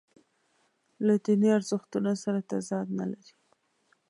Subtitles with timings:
[1.05, 3.33] له دیني ارزښتونو سره تضاد نه لري.